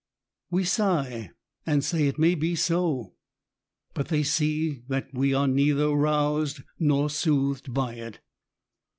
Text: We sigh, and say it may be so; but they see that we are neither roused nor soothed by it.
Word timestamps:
We 0.49 0.63
sigh, 0.63 1.29
and 1.63 1.83
say 1.83 2.07
it 2.07 2.17
may 2.17 2.33
be 2.33 2.55
so; 2.55 3.13
but 3.93 4.07
they 4.07 4.23
see 4.23 4.81
that 4.87 5.13
we 5.13 5.31
are 5.35 5.47
neither 5.47 5.89
roused 5.89 6.61
nor 6.79 7.07
soothed 7.07 7.71
by 7.71 7.93
it. 7.93 8.19